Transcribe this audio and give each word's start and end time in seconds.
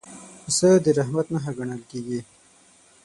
پسه 0.45 0.69
د 0.83 0.85
رحمت 0.97 1.27
نښه 1.33 1.51
ګڼل 1.57 1.81
کېږي. 1.89 2.19